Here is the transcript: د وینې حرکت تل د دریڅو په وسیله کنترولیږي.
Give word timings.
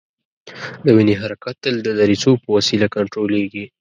د 0.85 0.87
وینې 0.95 1.15
حرکت 1.21 1.55
تل 1.63 1.75
د 1.83 1.87
دریڅو 1.99 2.31
په 2.41 2.47
وسیله 2.57 2.87
کنترولیږي. 2.95 3.65